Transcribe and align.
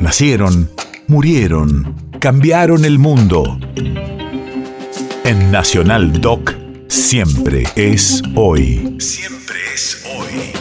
Nacieron, 0.00 0.70
murieron, 1.08 1.94
cambiaron 2.20 2.86
el 2.86 2.98
mundo. 2.98 3.58
En 5.24 5.50
Nacional 5.50 6.22
Doc, 6.22 6.54
siempre 6.88 7.64
es 7.76 8.22
hoy. 8.34 8.96
Siempre 8.98 9.58
es 9.74 10.02
hoy. 10.16 10.52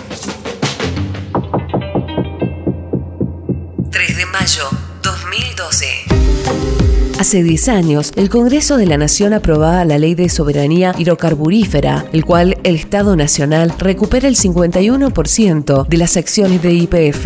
3 3.89 4.17
de 4.17 4.25
mayo 4.25 4.63
2012. 5.03 5.85
Hace 7.17 7.41
10 7.41 7.69
años, 7.69 8.11
el 8.17 8.29
Congreso 8.29 8.75
de 8.75 8.87
la 8.87 8.97
Nación 8.97 9.33
aprobaba 9.33 9.85
la 9.85 9.97
Ley 9.97 10.15
de 10.15 10.27
Soberanía 10.27 10.93
Hidrocarburífera, 10.97 12.07
el 12.11 12.25
cual 12.25 12.57
el 12.63 12.75
Estado 12.75 13.15
Nacional 13.15 13.73
recupera 13.79 14.27
el 14.27 14.35
51% 14.35 15.87
de 15.87 15.97
las 15.97 16.17
acciones 16.17 16.61
de 16.61 16.73
IPF. 16.73 17.25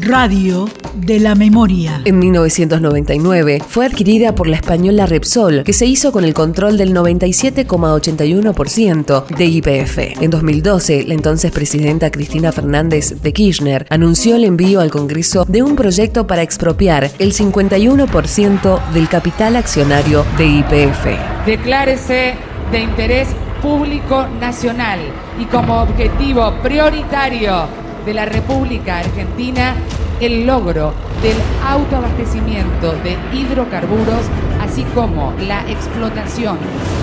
Radio 0.00 0.68
de 0.94 1.20
la 1.20 1.34
Memoria. 1.34 2.00
En 2.04 2.18
1999 2.18 3.62
fue 3.66 3.86
adquirida 3.86 4.34
por 4.34 4.48
la 4.48 4.56
española 4.56 5.06
Repsol, 5.06 5.62
que 5.64 5.72
se 5.72 5.86
hizo 5.86 6.12
con 6.12 6.24
el 6.24 6.34
control 6.34 6.76
del 6.76 6.94
97,81% 6.94 9.24
de 9.26 9.44
IPF. 9.44 10.20
En 10.20 10.30
2012, 10.30 11.04
la 11.04 11.14
entonces 11.14 11.50
presidenta 11.52 12.10
Cristina 12.10 12.52
Fernández 12.52 13.22
de 13.22 13.32
Kirchner 13.32 13.86
anunció 13.90 14.36
el 14.36 14.44
envío 14.44 14.80
al 14.80 14.90
Congreso 14.90 15.46
de 15.46 15.62
un 15.62 15.76
proyecto 15.76 16.26
para 16.26 16.42
expropiar 16.42 17.10
el 17.18 17.32
51% 17.32 18.92
del 18.92 19.08
capital 19.08 19.56
accionario 19.56 20.26
de 20.36 20.46
IPF. 20.46 21.06
Declárese 21.46 22.34
de 22.70 22.80
interés 22.80 23.28
público 23.62 24.26
nacional 24.40 24.98
y 25.40 25.44
como 25.44 25.82
objetivo 25.82 26.52
prioritario 26.62 27.66
de 28.04 28.14
la 28.14 28.24
República 28.24 28.98
Argentina 28.98 29.76
el 30.22 30.46
logro 30.46 30.92
del 31.20 31.36
autoabastecimiento 31.66 32.92
de 33.02 33.16
hidrocarburos, 33.36 34.22
así 34.60 34.84
como 34.94 35.32
la 35.46 35.68
explotación, 35.68 36.58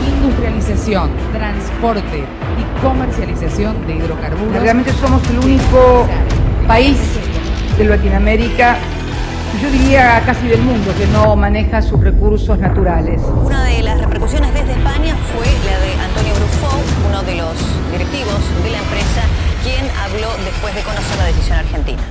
industrialización, 0.08 1.10
transporte 1.34 2.24
y 2.24 2.82
comercialización 2.82 3.86
de 3.88 3.96
hidrocarburos. 3.98 4.62
Realmente 4.62 4.94
somos 4.94 5.22
el 5.30 5.40
único 5.40 6.08
país 6.68 6.98
de 7.78 7.86
Latinoamérica, 7.86 8.78
yo 9.62 9.70
diría 9.70 10.22
casi 10.26 10.48
del 10.48 10.62
mundo, 10.62 10.94
que 10.98 11.08
no 11.08 11.36
maneja 11.36 11.82
sus 11.82 12.00
recursos 12.00 12.58
naturales. 12.58 13.22
Una 13.44 13.66
de 13.66 13.84
las 13.84 14.00
repercusiones 14.00 14.54
desde 14.54 14.72
España 14.72 15.16
fue 15.34 15.46
la 15.70 15.80
de 15.80 15.92
Antonio 16.06 16.34
Brufau, 16.36 16.80
uno 17.10 17.24
de 17.24 17.36
los 17.36 17.56
directivos 17.92 18.40
de 18.64 18.70
la 18.70 18.78
empresa, 18.78 19.22
quien 19.64 19.86
habló 19.98 20.30
después 20.46 20.74
de 20.74 20.82
conocer 20.84 21.18
la 21.18 21.26
decisión 21.26 21.58
argentina. 21.58 22.02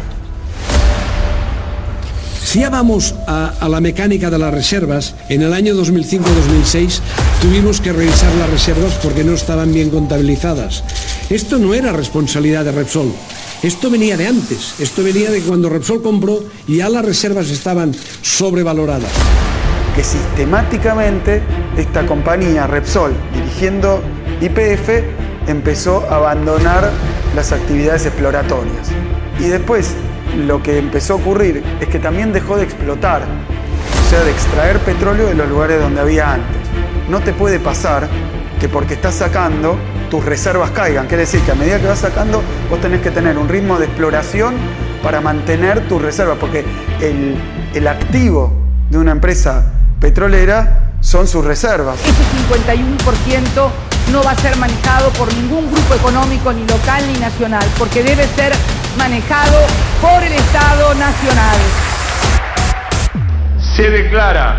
Si 2.48 2.60
ya 2.60 2.70
vamos 2.70 3.14
a, 3.26 3.52
a, 3.60 3.68
la 3.68 3.78
mecánica 3.78 4.30
de 4.30 4.38
las 4.38 4.54
reservas, 4.54 5.14
en 5.28 5.42
el 5.42 5.52
año 5.52 5.74
2005-2006 5.74 7.00
tuvimos 7.42 7.78
que 7.82 7.92
revisar 7.92 8.34
las 8.36 8.48
reservas 8.48 8.94
porque 9.02 9.22
no 9.22 9.34
estaban 9.34 9.70
bien 9.74 9.90
contabilizadas. 9.90 10.82
Esto 11.28 11.58
no 11.58 11.74
era 11.74 11.92
responsabilidad 11.92 12.64
de 12.64 12.72
Repsol. 12.72 13.12
Esto 13.62 13.90
venía 13.90 14.16
de 14.16 14.28
antes. 14.28 14.80
Esto 14.80 15.04
venía 15.04 15.30
de 15.30 15.42
cuando 15.42 15.68
Repsol 15.68 16.00
compró 16.00 16.42
y 16.66 16.78
ya 16.78 16.88
las 16.88 17.04
reservas 17.04 17.50
estaban 17.50 17.94
sobrevaloradas. 18.22 19.12
Que 19.94 20.02
sistemáticamente 20.02 21.42
esta 21.76 22.06
compañía 22.06 22.66
Repsol, 22.66 23.12
dirigiendo 23.34 24.02
IPF, 24.40 24.88
empezó 25.48 26.02
a 26.08 26.16
abandonar 26.16 26.90
las 27.36 27.52
actividades 27.52 28.06
exploratorias. 28.06 28.88
Y 29.38 29.48
después 29.48 29.92
lo 30.46 30.62
que 30.62 30.78
empezó 30.78 31.14
a 31.14 31.16
ocurrir 31.16 31.62
es 31.80 31.88
que 31.88 31.98
también 31.98 32.32
dejó 32.32 32.56
de 32.56 32.64
explotar, 32.64 33.22
o 33.22 34.10
sea, 34.10 34.22
de 34.22 34.30
extraer 34.30 34.78
petróleo 34.80 35.26
de 35.26 35.34
los 35.34 35.48
lugares 35.48 35.80
donde 35.80 36.00
había 36.00 36.32
antes. 36.34 36.56
No 37.08 37.20
te 37.20 37.32
puede 37.32 37.58
pasar 37.58 38.08
que 38.60 38.68
porque 38.68 38.94
estás 38.94 39.14
sacando, 39.14 39.76
tus 40.10 40.24
reservas 40.24 40.70
caigan. 40.70 41.06
Quiere 41.06 41.22
decir 41.22 41.40
que 41.42 41.52
a 41.52 41.54
medida 41.54 41.78
que 41.78 41.86
vas 41.86 42.00
sacando, 42.00 42.42
vos 42.70 42.80
tenés 42.80 43.00
que 43.00 43.10
tener 43.10 43.38
un 43.38 43.48
ritmo 43.48 43.78
de 43.78 43.86
exploración 43.86 44.54
para 45.02 45.20
mantener 45.20 45.86
tus 45.88 46.02
reservas, 46.02 46.38
porque 46.40 46.64
el, 47.00 47.36
el 47.74 47.86
activo 47.86 48.52
de 48.90 48.98
una 48.98 49.12
empresa 49.12 49.72
petrolera 50.00 50.92
son 51.00 51.26
sus 51.28 51.44
reservas. 51.44 51.98
Ese 52.00 52.12
51% 52.52 53.70
no 54.12 54.22
va 54.22 54.32
a 54.32 54.36
ser 54.36 54.56
manejado 54.56 55.10
por 55.10 55.32
ningún 55.34 55.70
grupo 55.70 55.94
económico, 55.94 56.52
ni 56.52 56.66
local 56.66 57.04
ni 57.12 57.18
nacional, 57.18 57.64
porque 57.78 58.02
debe 58.02 58.26
ser 58.28 58.52
manejado 58.96 59.58
por 60.00 60.22
el 60.22 60.32
Estado 60.32 60.94
Nacional. 60.94 61.56
Se 63.76 63.90
declara 63.90 64.54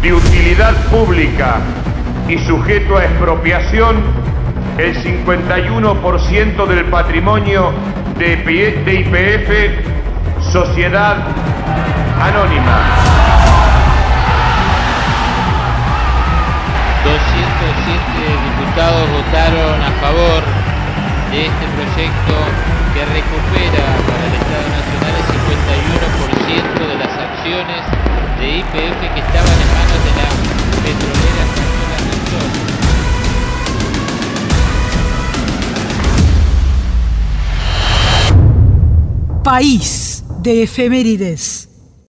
de 0.00 0.12
utilidad 0.12 0.74
pública 0.90 1.58
y 2.28 2.38
sujeto 2.38 2.96
a 2.96 3.04
expropiación 3.04 4.02
el 4.78 4.96
51% 4.96 6.66
del 6.66 6.84
patrimonio 6.86 7.72
de 8.18 8.32
IPF 8.34 9.50
Sociedad 10.52 11.16
Anónima. 12.20 13.04
207 17.04 17.20
diputados 18.48 19.04
votaron 19.10 19.76
a 19.82 19.90
favor 20.00 20.42
de 21.30 21.46
este 21.46 21.66
proyecto 21.76 22.34
que 22.94 23.04
recupera 23.04 24.03
País 39.44 40.24
de 40.40 40.62
efemérides. 40.62 41.68